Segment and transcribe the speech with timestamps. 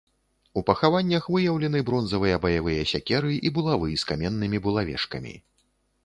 [0.59, 5.35] У пахаваннях выяўлены бронзавыя баявыя сякеры і булавы з каменнымі булавешкамі.